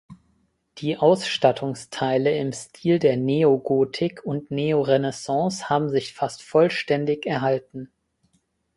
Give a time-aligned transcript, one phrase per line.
[0.79, 7.91] Die Ausstattungsteile im Stil der Neogotik und Neorenaissance haben sich fast vollständig erhalten.